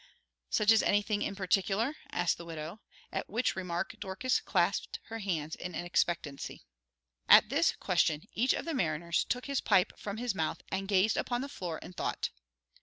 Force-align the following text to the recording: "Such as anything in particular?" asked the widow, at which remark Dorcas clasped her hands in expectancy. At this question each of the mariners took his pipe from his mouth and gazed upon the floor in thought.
"Such 0.49 0.71
as 0.71 0.81
anything 0.81 1.21
in 1.21 1.35
particular?" 1.35 1.95
asked 2.11 2.39
the 2.39 2.43
widow, 2.45 2.79
at 3.11 3.29
which 3.29 3.55
remark 3.55 3.93
Dorcas 3.99 4.39
clasped 4.41 4.99
her 5.09 5.19
hands 5.19 5.55
in 5.55 5.75
expectancy. 5.75 6.63
At 7.29 7.49
this 7.49 7.73
question 7.75 8.23
each 8.33 8.53
of 8.55 8.65
the 8.65 8.73
mariners 8.73 9.23
took 9.25 9.45
his 9.45 9.61
pipe 9.61 9.93
from 9.99 10.17
his 10.17 10.33
mouth 10.33 10.63
and 10.71 10.87
gazed 10.87 11.17
upon 11.17 11.41
the 11.41 11.47
floor 11.49 11.77
in 11.77 11.93
thought. 11.93 12.31